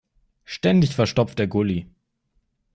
Ständig 0.45 0.95
verstopft 0.95 1.37
der 1.37 1.45
Gully. 1.45 1.85